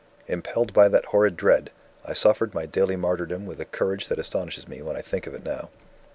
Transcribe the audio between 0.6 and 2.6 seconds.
by that horrid dread, I suffered